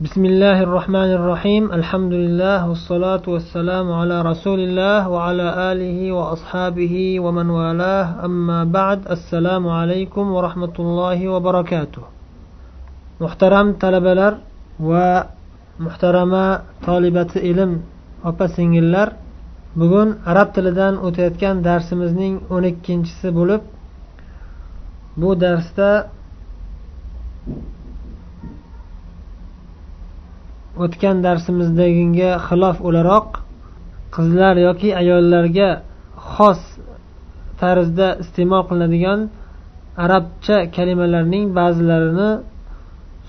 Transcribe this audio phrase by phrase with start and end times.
[0.00, 6.94] بسم الله الرحمن الرحيم الحمد لله والصلاة والسلام على رسول الله وعلى آله وأصحابه
[7.24, 12.02] ومن والاه أما بعد السلام عليكم ورحمة الله وبركاته
[13.20, 14.18] محترم طلبة
[14.88, 16.44] ومحترمة
[16.86, 17.72] طالبة علم
[18.24, 19.08] opa singillar
[19.76, 23.62] bugun arab tilidan o'tayotgan darsimizning o'n ikkinchisi bo'lib
[25.20, 25.90] bu darsda
[30.82, 33.28] o'tgan darsimizdagiga xilof o'laroq
[34.14, 35.70] qizlar yoki ayollarga
[36.34, 36.60] xos
[37.60, 39.20] tarzda iste'mol qilinadigan
[40.04, 42.30] arabcha kalimalarning ba'zilarini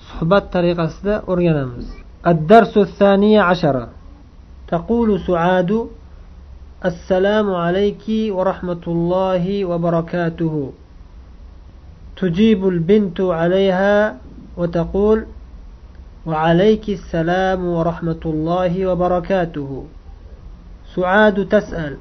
[0.08, 1.86] suhbat tariqasida o'rganamiz
[2.32, 3.88] الدرس الثاني عشر
[4.68, 5.86] تقول سعاد
[6.84, 8.04] السلام عليك
[8.36, 10.72] ورحمة الله وبركاته
[12.16, 14.16] تجيب البنت عليها
[14.56, 15.18] وتقول
[16.26, 19.70] وعليك السلام ورحمة الله وبركاته
[20.94, 21.96] سعاد تسأل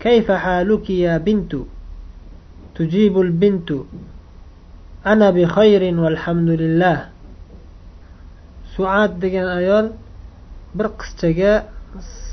[0.00, 1.52] كيف حالك يا بنت
[2.74, 3.70] تجيب البنت
[5.06, 6.98] أنا بخير والحمد لله
[8.76, 9.86] سعاد degan ayol
[10.74, 11.66] bir qizchaga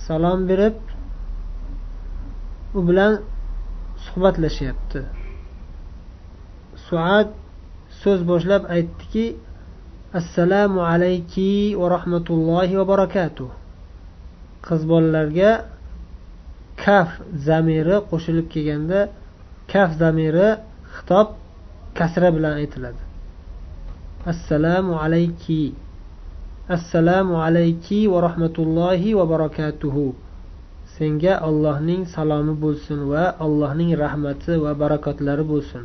[0.06, 0.78] salom berib
[2.78, 3.14] u bilan
[4.06, 5.02] suhbatlashyapti
[6.88, 7.28] suad
[8.02, 9.26] so'z boshlab aytdiki
[10.15, 13.51] assalomu alayki va rahmatullohi va barakatuh.
[14.67, 15.51] Qiz bolalarga
[16.85, 17.09] kaf
[17.49, 19.01] zamiri qo'shilib kelganda
[19.73, 20.49] kaf zamiri
[20.97, 21.29] xitob
[21.99, 23.03] kasra bilan aytiladi.
[24.33, 25.75] Assalomu alayki.
[26.77, 30.07] Assalomu alayki va rahmatullohi va barakatuhu
[30.97, 35.85] senga allohning salomi bo'lsin va allohning rahmati va barakotlari bo'lsin.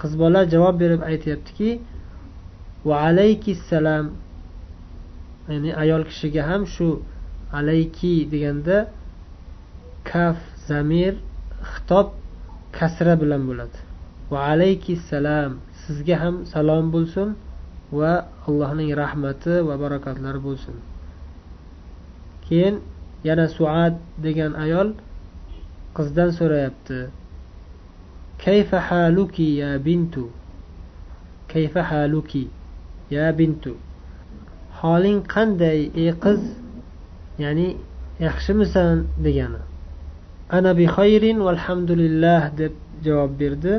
[0.00, 1.70] Qiz bola javob berib aytyaptiki
[2.84, 3.14] va
[3.70, 4.06] salam.
[5.48, 7.02] Ya'ni ayol kishiga ham shu
[7.52, 8.88] alayki deganda
[10.04, 10.36] kaf
[10.68, 11.14] zamir
[11.72, 12.08] xitob
[12.72, 13.78] kasra bilan bo'ladi.
[14.30, 14.56] Va
[15.10, 15.52] salam.
[15.86, 17.28] Sizga ham salom bo'lsin
[17.92, 18.12] va
[18.46, 20.76] allohning rahmati va barokatlari bo'lsin.
[22.44, 22.74] Keyin
[23.24, 23.94] yana suad
[24.24, 24.88] degan ayol
[25.96, 26.98] qizdan so'rayapti.
[28.44, 30.24] Kayfa haluki ya bintu?
[31.52, 32.44] Kayfa haluki?
[33.10, 33.72] Ya bintu
[34.80, 36.42] holing qanday ey qiz?
[37.42, 37.68] Ya'ni
[38.26, 39.62] yaxshimisan degani.
[40.56, 42.74] Ana bi xayrin valhamdulillah deb
[43.06, 43.74] javob berdi.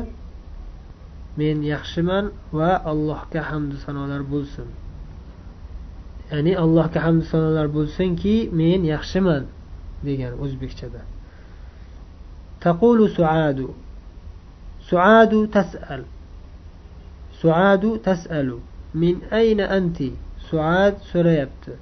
[1.40, 2.24] Men yaxshiman
[2.58, 4.68] va allohga hamdu sanolar bo'lsin.
[6.32, 9.44] Ya'ni allohga hamdu sanolar bo'lsinki men yaxshiman
[10.06, 11.02] degan o'zbekchada.
[12.64, 13.68] Taqulu suadu.
[14.88, 16.02] Suadu tasal.
[17.40, 18.58] Suadu tasalu.
[18.94, 20.10] Min ayna anti
[20.48, 21.72] suad so'rayapti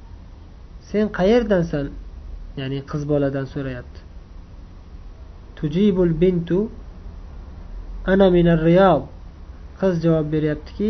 [0.90, 1.86] sen qayerdansan
[2.60, 4.00] ya'ni qiz boladan so'rayapti
[5.56, 6.58] tujibul bintu
[8.12, 9.02] ana minar riyod
[9.80, 10.88] qiz javob beryaptiki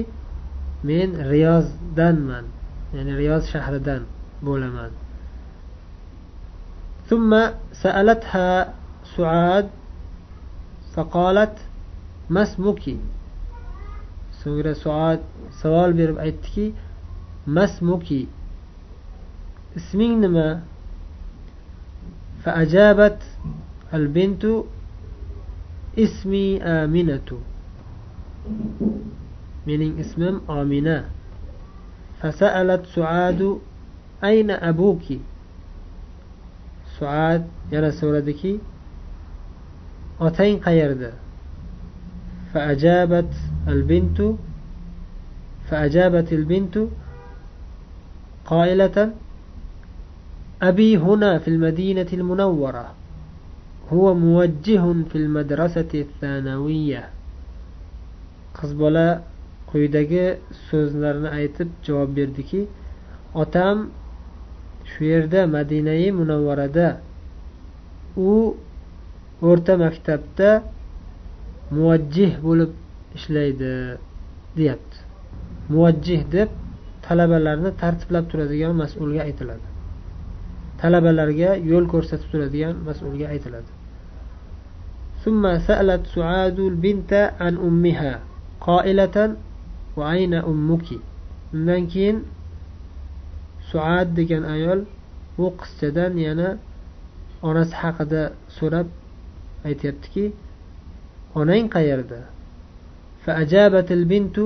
[0.89, 2.47] men riyozdanman
[2.97, 4.03] ya'ni riyoz shahridan
[4.47, 4.93] bo'laman
[7.09, 7.31] ثم
[7.73, 8.75] سألتها
[9.17, 9.67] سعاد
[10.95, 11.57] فقالت
[12.31, 12.85] ما اسمك
[14.44, 15.20] so'ngra suad
[15.62, 16.74] savol berib aytdiki
[17.46, 18.28] masmuki
[19.76, 20.62] isming nima
[22.44, 23.24] فأجابت
[23.94, 24.44] البنت
[26.00, 27.30] اسمي آمنة
[29.68, 31.08] mening ismim omina
[32.20, 33.60] فسألت سعاد
[34.24, 35.04] أين أبوك
[37.00, 38.60] suad yana so'radiki
[40.20, 41.12] otang qayerda
[42.54, 43.32] فأجابت
[43.68, 44.20] البنت
[45.68, 46.76] فأجابت البنت
[48.46, 49.14] قائلة
[50.62, 52.94] أبي هنا في المدينة المنورة
[53.94, 57.10] هو موجه في المدرسة الثانوية
[58.54, 59.08] qiz bola
[59.70, 60.26] quyidagi
[60.70, 62.62] so'zlarni aytib javob berdiki
[63.44, 63.78] otam
[64.92, 66.88] shu yerda madinai munavvarada
[68.30, 68.32] u
[69.50, 70.50] o'rta maktabda
[71.76, 72.72] muvajjih bo'lib
[73.18, 73.98] ishlaydi
[74.58, 74.98] deyapti
[75.70, 76.50] muvajjih deb
[77.06, 79.68] talabalarni tartiblab turadigan mas'ulga aytiladi
[80.82, 83.72] talabalarga yo'l ko'rsatib turadigan mas'ulga aytiladi
[85.24, 88.14] ثم سألت سعاد البنت عن أمها
[88.62, 89.18] قائلة
[89.96, 90.88] وأين أمك
[91.54, 92.26] undan keyin
[93.70, 94.90] suad degan ayol
[95.38, 96.50] bu qizchadan yana
[97.48, 98.22] onasi haqida
[98.58, 98.88] so'rab
[99.68, 100.26] aytyaptiki
[101.40, 102.20] onang qayerda
[103.29, 104.41] فأجابت البنت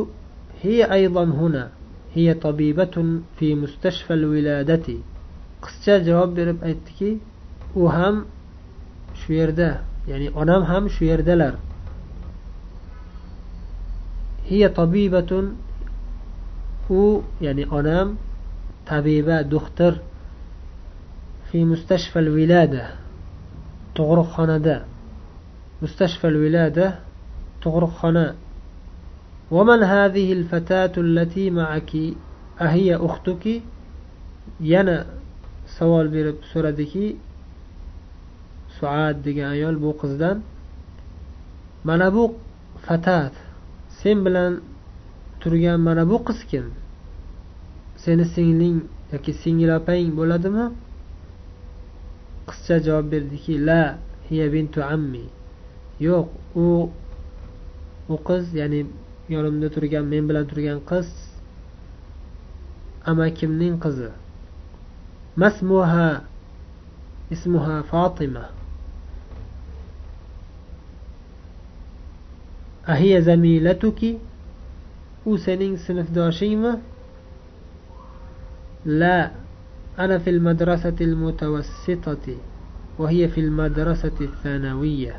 [0.62, 1.70] هي أيضا هنا
[2.14, 4.94] هي طبيبة في مستشفى الولادة.
[5.62, 7.18] قصتها جواب برب أيتكي
[7.74, 8.24] وهم
[9.14, 11.54] شو يرده يعني أنام هم شو يردلر
[14.48, 15.48] هي طبيبة
[16.90, 18.16] و يعني أنام
[18.86, 19.98] طبيبة دختر
[21.52, 22.90] في مستشفى الولادة
[23.94, 24.84] تغرق خندا
[25.82, 26.98] مستشفى الولادة
[27.62, 28.34] تغرق خندا
[29.51, 31.91] ومن هذه الفتاة التي معك
[32.61, 33.61] أهي أختك
[34.61, 35.05] yana
[35.77, 37.17] savol berib so'radiki
[38.79, 40.37] suad degan ayol bu qizdan
[41.83, 42.23] mana bu
[42.85, 43.33] fatat
[43.99, 44.53] sen bilan
[45.41, 46.65] turgan mana bu qiz kim
[48.03, 48.77] seni singling
[49.13, 50.65] yoki singil opang bo'ladimi
[52.49, 53.81] qizcha javob berdiki la
[54.29, 55.25] hiya bintu ammi
[56.07, 56.27] yo'q
[56.63, 56.65] u
[58.13, 58.81] u qiz ya'ni
[59.32, 61.08] yonimda turgan men bilan turgan qiz
[63.04, 64.10] amakimning qizi?
[65.36, 66.24] Masmuha
[67.30, 68.44] ismuha fotima
[72.86, 74.18] ahiya zamilatuki
[75.24, 76.72] u sening sinfdoshingmi?
[78.84, 79.30] La
[79.96, 82.36] ana fil madrasati al mutawassitati
[82.98, 85.14] wa hiya fil madrasati al thanawiyya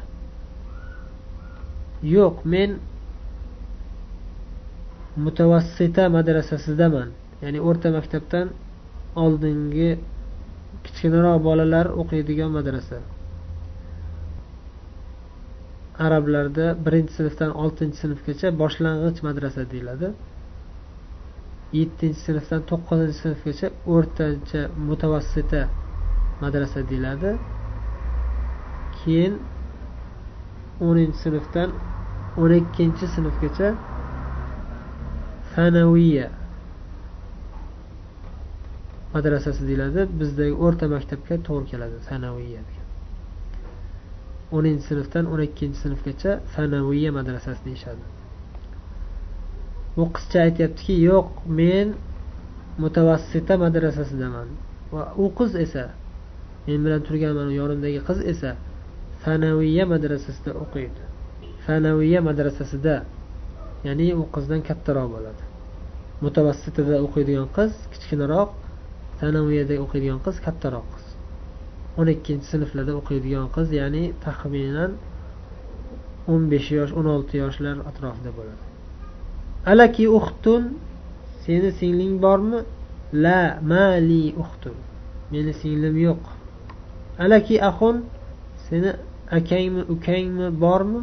[2.04, 2.80] yo'q men
[5.26, 7.10] mutavassita madrasasidaman.
[7.44, 8.48] Ya'ni o'rta maktabdan
[9.24, 9.90] oldingi
[10.86, 12.98] kichkinaroq bolalar o'qiydigan madrasa.
[16.06, 20.08] Arablarda birinchi sinfdan oltinchi sinfgacha boshlang'ich madrasa deyiladi.
[21.80, 25.62] Yettinchi sinfdan to'qqizinchi sinfgacha o'rtacha mutavassita
[26.44, 27.32] madrasa deyiladi.
[28.98, 29.34] Keyin
[30.88, 31.70] o'ninchi sinfdan
[32.42, 33.68] o'n ikkinchi sinfgacha
[35.56, 36.28] sanaviya
[39.16, 40.02] madrasasi deyiladi.
[40.20, 42.62] Bizdagi o'rta maktabga to'g'ri keladi sanaviya
[44.58, 48.04] o'ninchi sinfdan o'n ikkinchi sinfgacha sanaviya madrasasi deyishadi
[49.96, 51.28] bu qizcha aytyaptiki yo'q
[51.60, 51.88] men
[52.84, 54.48] mutavassita madrasasidaman.
[54.94, 55.86] Va u qiz esa
[56.68, 58.52] men bilan turgan mana yonimdagi qiz esa
[59.24, 61.02] sanaviya madrasasida o'qiydi.
[61.66, 62.96] Sanaviya madrasasida
[63.88, 65.44] ya'ni u qizdan kattaroq bo'ladi.
[66.26, 68.52] Mutavassitada o'qiydigan qiz kichkinaroq
[69.20, 71.06] sanaviyada o'qiydigan qiz kattaroq qiz.
[72.00, 74.92] O'n ikkinchi sinflarda o'qiydigan qiz ya'ni taxminan
[76.32, 78.64] o'n besh yosh o'n olti yoshlar atrofida bo'ladi.
[79.72, 80.64] Alaki uxtun
[81.46, 82.60] seni singling bormi?
[83.26, 83.42] La
[83.72, 84.76] mali uxtun
[85.32, 86.24] meni singlim yo'q.
[87.24, 87.96] Alaki axun
[88.68, 88.92] seni
[89.38, 91.02] akangmi ukangmi bormi?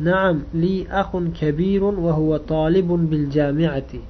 [0.00, 4.00] naam li axun kabirun va huwa talibun bil jamiati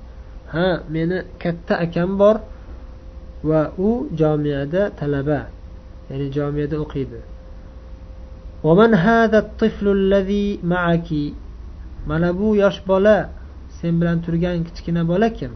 [0.55, 2.37] ha meni katta akam bor
[3.49, 3.91] va u
[4.21, 5.41] jamiada talaba
[6.11, 7.21] ya'ni jamiada o'qiydi
[8.65, 11.11] ومن هذا الطفل الذي معك
[12.07, 13.31] mana bu yosh bola
[13.79, 15.53] sen bilan turgan kichkina bola kim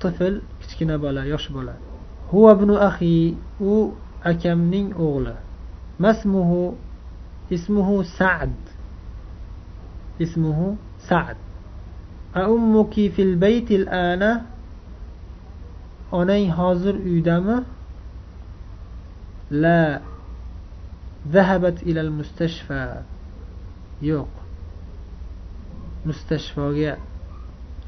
[0.00, 1.74] tifl kichkina bola yosh bola
[2.30, 3.74] huva ibnu ahi u
[4.30, 5.34] akamning o'g'li
[6.04, 6.60] masmuhu
[7.56, 8.56] ismuhu sa'd
[10.21, 11.35] اسمه سعد.
[12.35, 14.41] أأمك في البيت الآن؟
[16.13, 17.63] أني حاضر أدم
[19.51, 20.01] لا.
[21.27, 23.01] ذهبت إلى المستشفى.
[24.01, 24.27] يوق.
[26.05, 26.95] مستشفى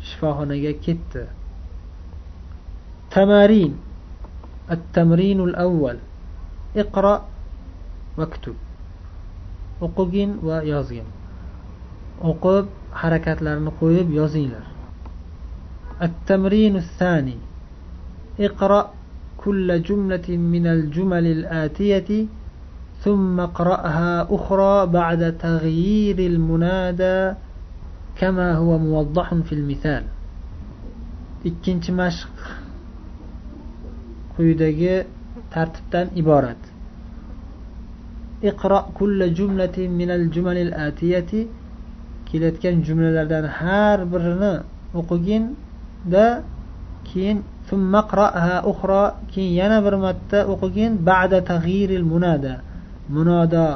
[0.02, 1.28] شفاهنجا كت.
[3.12, 3.78] تمارين.
[4.72, 5.98] التمرين الأول.
[6.76, 7.26] اقرأ.
[8.18, 8.56] واكتب.
[9.82, 11.04] وقجن ويازين
[12.31, 14.65] o'qib harakatlarni qo'yib yozinglar
[16.01, 17.37] التمرين الثاني
[18.41, 18.91] اقرأ
[19.37, 22.27] كل جملة من الجمل الآتية
[23.05, 27.35] ثم اقرأها أخرى بعد تغيير المنادى
[28.17, 30.05] كما هو موضح في المثال
[31.41, 32.37] ikkinchi mashq
[34.37, 35.07] quyidagi
[35.53, 36.61] tartibdan iborat
[38.45, 41.49] iqro kulla jumlatin minal jumalil atiyati
[42.36, 44.54] kelayotgan jumlalardan har birini
[45.00, 46.26] o'qiginda
[47.10, 47.38] keyin
[48.72, 52.54] uxro keyin yana bir marta o'qigin ba'da tag'yiril munada.
[53.16, 53.68] Munodo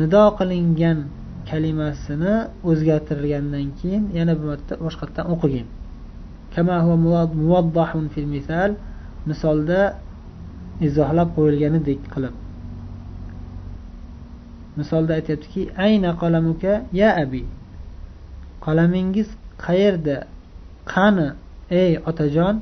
[0.00, 0.98] nido qilingan
[1.50, 2.34] kalimasini
[2.70, 5.66] o'zgartirilgandan keyin yana bir marta boshqatdan o'qigin.
[9.30, 9.80] Misolda
[10.86, 12.34] izohlab qo'yilganidek qilib.
[14.78, 17.42] Misolda aytyaptiki ayna qalamuka ya abi?
[18.64, 19.28] Qalamingiz
[19.64, 20.16] qayerda?
[20.92, 21.28] Qani
[21.82, 22.56] ey otajon?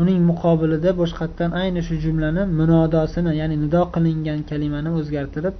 [0.00, 5.54] Uning muqobilida boshqatdan ayni shu jumlani munodosini ya'ni nido qilingan kalimani o'zgartirib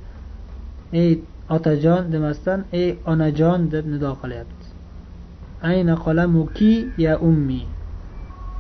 [1.03, 1.11] ey
[1.57, 4.67] otajon demasdan ey onajon deb nido qilyapti.
[5.71, 6.73] Ayna qolamuki
[7.05, 7.63] ya ummi?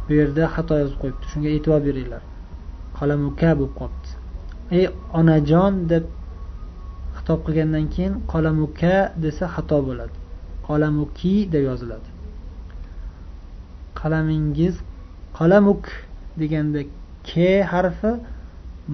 [0.06, 2.22] Bu yerda xato yozib qo'yibdi shunga e'tibor beringlar.
[2.98, 4.10] Qalamuka bo'lib qolibdi.
[4.76, 4.84] Ey
[5.20, 6.04] onajon deb
[7.22, 10.16] xitob qilgandan keyin qalamuka desa xato bo'ladi.
[10.68, 12.08] Qalamuki deb yoziladi.
[14.00, 14.74] Qalamingiz
[15.38, 15.84] qalamuk
[16.40, 16.80] deganda
[17.28, 17.30] k
[17.72, 18.12] harfi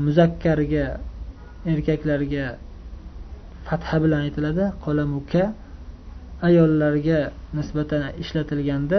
[0.05, 0.87] muzakkarga
[1.73, 2.45] erkaklarga
[3.67, 4.65] fatha bilan aytiladi.
[4.85, 5.43] Qalamuka
[6.49, 7.21] ayollarga
[7.57, 8.99] nisbatan ishlatilganda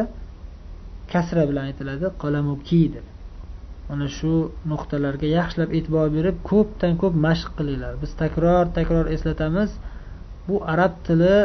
[1.11, 2.05] kasra bilan aytiladi.
[2.23, 3.05] Qalamuki deb.
[3.89, 4.33] Mana shu
[4.71, 7.93] nuqtalarga yaxshilab e'tibor berib ko'pdan ko'p mashq qilinglar.
[8.01, 9.69] Biz takror takror eslatamiz
[10.47, 11.37] bu arab tili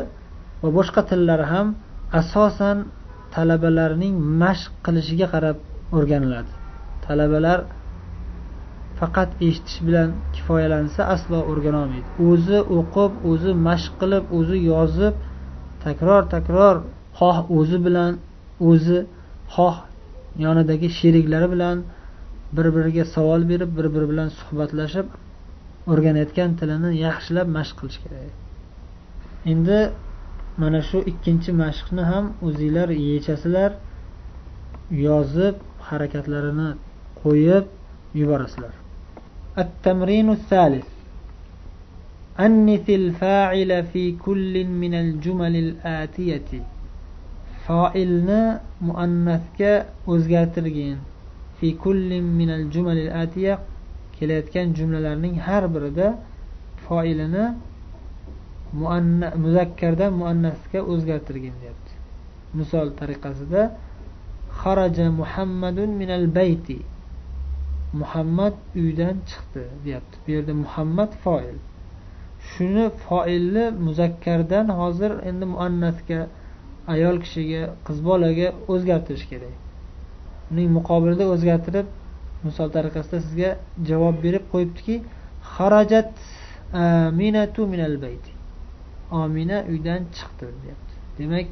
[0.62, 1.66] va boshqa tillar ham
[2.20, 2.76] asosan
[3.34, 5.56] talabalarning mashq qilishiga qarab
[5.96, 6.52] o'rganiladi.
[7.06, 7.58] Talabalar
[8.98, 15.14] faqat eshitish bilan kifoyalansa aslo o'rganolmaydi o'zi o'qib o'zi mashq qilib o'zi yozib
[15.84, 16.76] takror takror
[17.18, 18.12] xoh o'zi bilan
[18.70, 18.98] o'zi
[19.54, 19.76] xoh
[20.44, 21.76] yonidagi sheriklari bilan
[22.55, 25.07] bir biriga savol berib bir biri bilan suhbatlashib
[25.91, 28.33] o'rganayotgan tilini yaxshilab mashq qilish kerak
[29.53, 29.79] endi
[30.61, 33.71] mana shu ikkinchi mashqni ham o'zinglar yechasizlar
[35.05, 35.55] yozib
[35.89, 36.69] harakatlarini
[37.21, 37.65] qo'yib
[38.21, 38.73] yuborasizlar
[39.63, 40.87] التمرين الثالث
[42.39, 46.51] أنث الفاعل في كل من الجمل الآتية
[47.67, 49.59] فاعلنا مؤنثك
[50.07, 50.97] o'zgartirgin
[51.58, 52.24] fi kullin
[52.74, 53.54] jumal al atiya
[54.16, 56.08] kelayotgan jumlalarning har birida
[56.86, 57.44] foilini
[59.44, 61.92] muzakkardan muannasga o'zgartirgin deyapti.
[62.58, 63.62] Misol tariqasida
[64.60, 66.78] xaraja muhammadun min al bayti.
[68.00, 70.16] Muhammad uydan chiqdi deyapti.
[70.24, 71.56] Bu yerda muhammad foil.
[72.50, 76.20] Shuni foilni muzakkardan hozir endi muannasga
[76.94, 79.63] ayol kishiga qiz bolaga o'zgartirish kerak.
[80.50, 81.86] uning muqobilida o'zgartirib
[82.46, 83.50] misol tariqasida sizga
[83.88, 84.96] javob berib qo'yibdiki
[85.54, 86.10] xarajat
[86.80, 88.30] e, aminatu minal bayti.
[89.22, 90.94] Omina uydan chiqdi deyapti.
[91.18, 91.48] Demak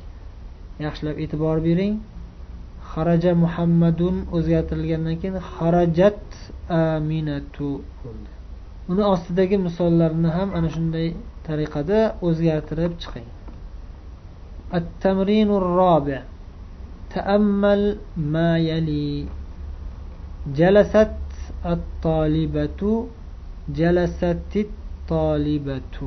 [0.84, 1.94] yaxshilab e'tibor bering.
[2.92, 6.22] Xaraja muhammadun o'zgartirilgandan keyin xarajat
[6.76, 7.68] e, aminatu
[8.02, 8.30] bo'ldi.
[8.90, 11.08] Uni ostidagi misollarni ham ana shunday
[11.46, 13.28] tariqada o'zgartirib chiqing.
[14.76, 16.18] At tamrinur robi
[17.15, 19.25] تأمل ما يلي
[20.59, 21.15] جلست
[21.65, 22.81] الطالبة
[23.79, 25.97] جلست الطالبة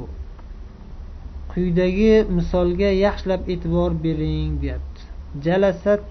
[1.50, 5.02] quyidagi misolga yaxshilab e'tibor bering deyapti
[5.46, 6.06] jalasat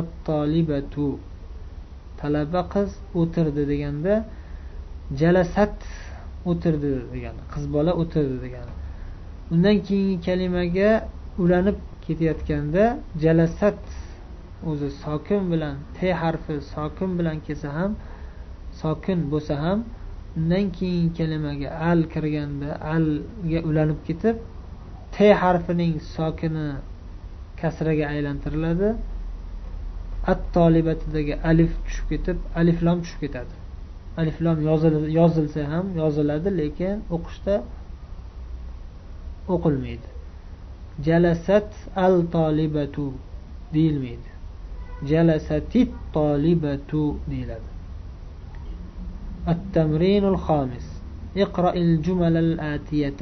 [0.00, 1.06] at-tolibatu
[2.20, 4.14] talaba qiz o'tirdi deganda
[5.20, 5.76] jalasat
[6.50, 8.72] o'tirdi degani qiz bola o'tirdi degani
[9.52, 10.90] undan keyingi kalimaga
[11.42, 11.78] ulanib
[12.09, 12.83] ketayotganda
[13.23, 13.81] jalasat
[14.69, 17.91] o'zi sokin bilan t harfi sokin bilan kelsa ham
[18.81, 19.79] sokin bo'lsa ham
[20.37, 24.35] undan keyingi kalimaga al kirganda alga ulanib ketib
[25.15, 26.69] t harfining sokini
[27.61, 28.89] kasraga aylantiriladi.
[30.31, 33.53] At tolibatidagi alif tushib ketib aliflom tushib ketadi.
[34.21, 34.57] Aliflom
[35.19, 37.55] yozilsa ham yoziladi lekin o'qishda
[39.53, 40.07] o'qilmaydi.
[41.06, 41.70] jalasat
[42.06, 43.12] al tolibatu
[43.74, 44.30] deyilmaydi
[45.10, 47.74] jalasatit tolibatu deyiladi
[49.48, 50.86] التمرين الخامس
[51.36, 53.20] اقرأ الجمل الآتية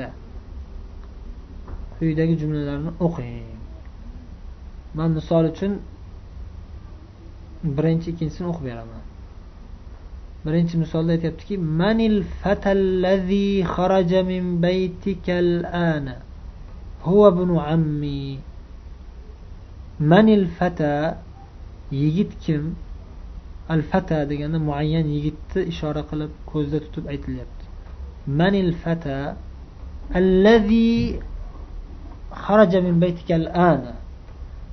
[1.99, 3.47] quyidagi jumlalarni o'qing
[4.95, 5.73] man misol uchun
[7.77, 9.03] birinchi ikkinchisini o'qib beraman
[10.45, 16.17] birinchi misolda aytyaptiki manil fatallazi xaraja min baytika al-ana
[17.06, 18.40] Huwa ibn ammi
[20.00, 21.18] manil fata
[21.92, 22.76] yigit kim
[23.70, 27.66] al fata deganda muayyan yigitni ishora qilib ko'zda tutib aytilyapti
[28.40, 29.36] manil fata
[30.20, 31.20] allazi
[32.44, 33.94] xaraja min baytika al-ana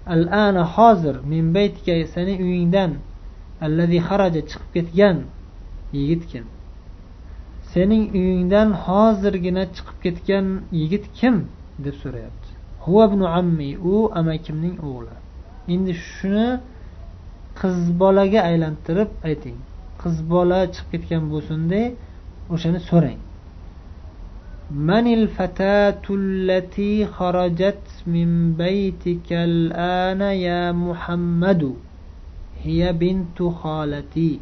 [0.06, 2.92] al-ana hozir min baytika seni uyingdan
[3.66, 5.16] allazi xaraja chiqib ketgan
[5.92, 6.44] yigit kim
[7.72, 10.46] sening uyingdan hozirgina chiqib ketgan
[10.80, 11.36] yigit kim
[11.78, 12.50] deb so'rayapti.
[12.84, 13.04] Huva
[13.38, 15.14] ammi u amakimning o'g'li.
[15.74, 16.48] Endi shuni
[17.58, 19.58] qiz bolaga aylantirib ayting.
[20.00, 21.80] Qiz bola chiqib ketgan bo'lsinda
[22.54, 23.20] o'shani so'rang.
[24.88, 27.82] Manil fatatullati xarajat
[28.14, 29.56] min baytikal
[30.02, 31.70] ana ya muhammadu
[32.64, 34.32] hiya bintu xolati.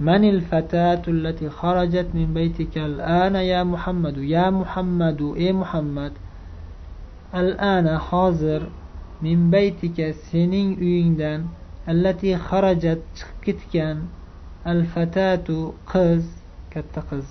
[0.00, 6.12] من الفتاة التي خرجت من بيتك الآن يا محمد يا محمد إيه محمد
[7.34, 8.62] الآن حاضر
[9.22, 11.40] من بيتك سنين uyingdan
[11.90, 13.96] التي خرجت chiqib
[14.66, 17.26] الفتاة قز katta qiz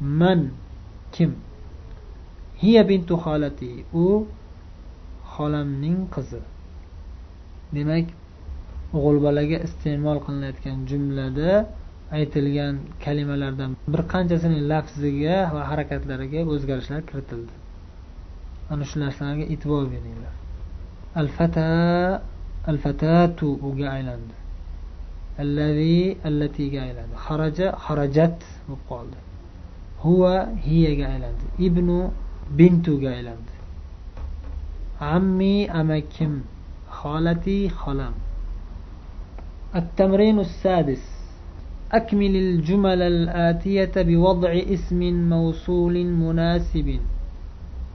[0.00, 0.40] man
[1.12, 1.32] kim
[2.62, 4.06] hiya bintu xolati u
[5.32, 6.40] xolamning qizi
[7.74, 8.06] demak
[8.97, 11.51] o'g'il bolaga iste'mol qilinayotgan jumlada
[12.17, 12.75] aytilgan
[13.05, 17.53] kalimalardan bir qanchasining lafziga va harakatlariga o'zgarishlar kiritildi.
[18.71, 20.33] Ana shu narsalarga e'tibor beringlar.
[21.21, 21.69] Al fata
[22.71, 24.35] al fatatu uga aylandi.
[25.43, 27.15] Allazi allatiga aylandi.
[27.25, 28.37] Xaraja xarajat
[28.67, 29.17] bo'lib qoldi.
[30.03, 30.35] Huva
[30.67, 31.45] hiyaga aylandi.
[31.67, 31.97] Ibnu
[32.57, 33.53] bintuga aylandi.
[35.15, 36.33] Ammi amakim
[36.99, 38.15] xolati xolam.
[39.76, 41.04] التمرين السادس
[41.92, 45.00] أكمل الجمل الآتية بوضع اسم
[45.34, 46.88] موصول مناسب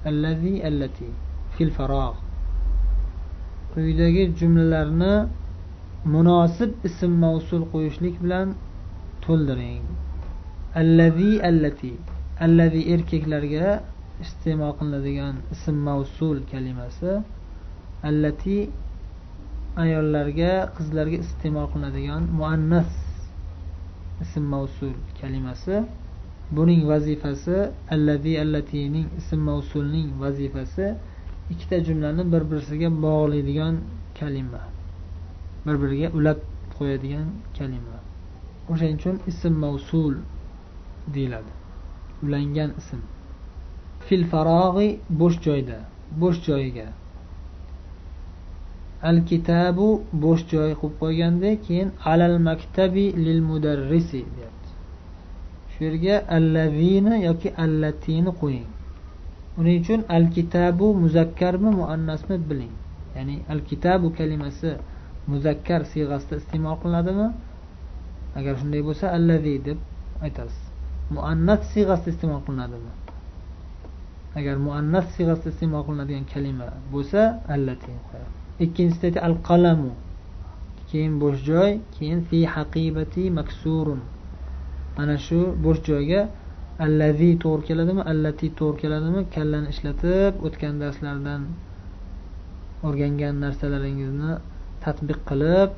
[0.08, 1.10] الذي التي
[1.58, 2.14] في الفراغ
[3.76, 5.28] quyidagi jumlalarni
[6.14, 8.48] munosib ism mavsul qo'yishlik bilan
[9.26, 9.84] to'ldiring
[10.82, 11.92] allazi allati
[12.46, 13.68] allazi erkaklarga
[14.24, 17.14] iste'mol qilinadigan ism mavsul kalimasi
[18.10, 18.58] allati
[19.85, 22.91] ayollarga qizlarga iste'mol qilinadigan muannas
[24.25, 25.77] ism mavsul kalimasi.
[26.57, 27.57] Buning vazifasi
[27.95, 30.87] allazi allatining ism mavsulning vazifasi.
[31.53, 33.75] Ikkita jumlani bir birisiga bog'laydigan
[34.19, 34.63] kalima.
[35.67, 36.39] Bir biriga ulab
[36.79, 37.27] qo'yadigan
[37.59, 37.97] kalima.
[38.71, 40.15] O'shaning uchun ism mavsul
[41.15, 41.53] deyiladi.
[42.25, 43.01] Ulangan ism.
[44.07, 44.89] Fil farog'i
[45.21, 45.79] bo'sh joyda
[46.23, 46.87] bo'sh joyiga.
[49.09, 49.87] Al kitabu
[50.23, 54.71] bo'sh joy qo'yib qo'yganda keyin alal maktabi lil mudarrisi deyapti.
[55.73, 58.69] Shu yerga allazina yoki allatini qo'ying.
[59.59, 62.75] Uning uchun al kitabu muzakkarmi muannasmi biling.
[63.17, 64.71] Ya'ni al kitabu kalimasi
[65.31, 67.29] muzakkar siyg'asida iste'mol qilinadimi?
[68.39, 69.79] Agar shunday bo'lsa allazi deb
[70.27, 70.65] aytasiz.
[71.17, 72.93] Muannas siyg'asida iste'mol qilinadimi?
[74.39, 77.21] Agar muannas siyg'asida iste'mol qilinadigan kalima bo'lsa
[77.55, 77.93] allati
[78.65, 79.93] ikkinchisida al qalamu
[80.91, 84.01] keyin bo'sh joy keyin fi haqibati maksurun.
[84.97, 86.21] Mana shu bo'sh joyga
[86.87, 91.43] allazi to'g'ri keladimi allati to'g'ri keladimi kallani ishlatib o'tgan darslardan
[92.89, 94.33] o'rgangan narsalaringizni
[94.85, 95.71] tadbiq qilib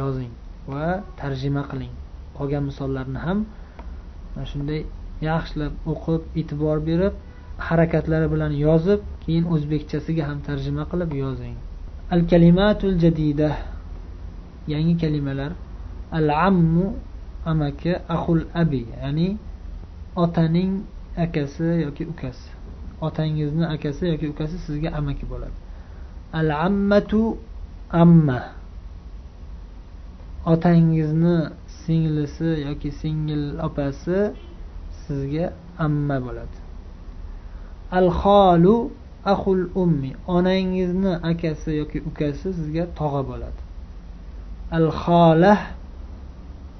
[0.00, 0.32] yozing
[0.72, 0.86] va
[1.20, 1.92] tarjima qiling.
[2.38, 3.38] Qolgan misollarni ham
[4.34, 4.80] mana shunday
[5.30, 7.14] yaxshilab o'qib e'tibor berib
[7.68, 11.56] harakatlari bilan yozib keyin o'zbekchasiga ham tarjima qilib yozing.
[12.12, 13.56] Al kalimatul jadida.
[14.68, 15.52] Yangi kalimalar.
[16.12, 16.92] Al ammu
[17.48, 19.38] amaki ahul abi ya'ni
[20.16, 20.84] otaning
[21.16, 22.50] akasi yoki ukasi.
[23.00, 25.56] Otangizni akasi yoki ukasi sizga amaki bo'ladi.
[26.32, 27.38] Al ammatu
[27.90, 28.52] amma.
[30.46, 34.36] Otangizni singlisi yoki singil opasi
[35.08, 36.58] sizga amma bo'ladi.
[37.90, 38.92] Al xolu
[39.24, 43.60] ahul ummi onangizni akasi yoki ukasi sizga tog'a bo'ladi.
[44.78, 45.60] Al xolah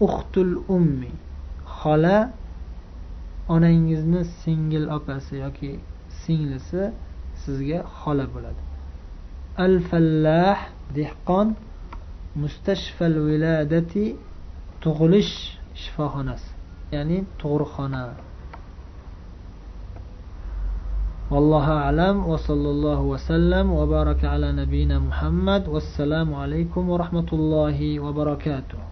[0.06, 1.12] uxtul ummi.
[1.78, 2.18] Xola
[3.48, 5.72] onangizni singil opasi yoki
[6.22, 6.82] singlisi
[7.42, 8.62] sizga xola bo'ladi.
[9.64, 10.58] Al fallah
[10.96, 11.48] dehqon.
[12.42, 14.04] Mustashfal viladati
[14.82, 15.34] tug'ilish
[15.82, 16.50] shifoxonasi
[16.94, 18.31] ya'ni tug'ruqxona.
[21.32, 28.91] والله أعلم وصلى الله وسلم وبارك على نبينا محمد والسلام عليكم ورحمة الله وبركاته.